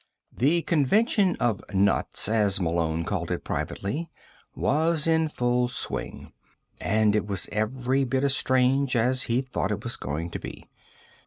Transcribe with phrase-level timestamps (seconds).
[0.35, 4.09] The Convention of Nuts, as Malone called it privately,
[4.55, 6.33] was in full swing.
[6.79, 10.67] And it was every bit as strange as he'd thought it was going to be.